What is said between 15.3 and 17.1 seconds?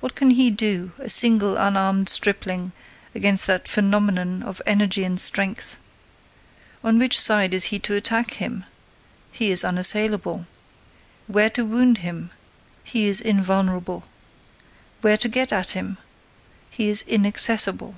at him? He is